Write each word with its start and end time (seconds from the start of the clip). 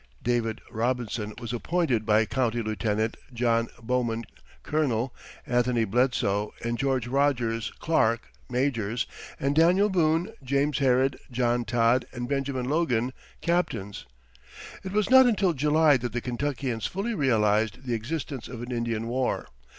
David 0.23 0.61
Robinson 0.71 1.35
was 1.39 1.53
appointed 1.53 2.07
county 2.31 2.63
lieutenant, 2.63 3.15
John 3.31 3.67
Bowman 3.83 4.25
colonel, 4.63 5.13
Anthony 5.45 5.85
Bledsoe 5.85 6.55
and 6.63 6.75
George 6.79 7.05
Rogers 7.05 7.71
Clark 7.77 8.31
majors, 8.49 9.05
and 9.39 9.55
Daniel 9.55 9.89
Boone, 9.89 10.33
James 10.43 10.79
Harrod, 10.79 11.19
John 11.29 11.65
Todd, 11.65 12.07
and 12.11 12.27
Benjamin 12.27 12.67
Logan 12.67 13.13
captains. 13.41 14.07
It 14.83 14.91
was 14.91 15.11
not 15.11 15.27
until 15.27 15.53
July 15.53 15.97
that 15.97 16.13
the 16.13 16.19
Kentuckians 16.21 16.87
fully 16.87 17.13
realized 17.13 17.85
the 17.85 17.93
existence 17.93 18.47
of 18.47 18.63
an 18.63 18.71
Indian 18.71 19.07
war. 19.07 19.49